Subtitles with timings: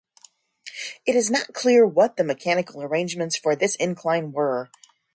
[1.05, 4.71] It is not clear what the mechanical arrangements for this incline were.